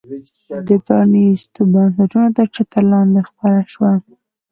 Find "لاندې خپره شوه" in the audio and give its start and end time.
2.91-3.91